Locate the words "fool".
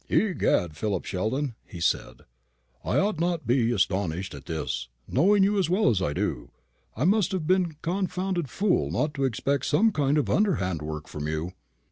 8.49-8.89